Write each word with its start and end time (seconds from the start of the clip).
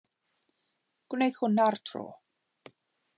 Gwneith 1.13 1.39
hwnna'r 1.41 1.79
tro. 1.91 2.05